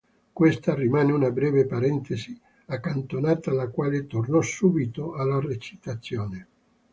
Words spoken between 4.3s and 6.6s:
subito alla recitazione.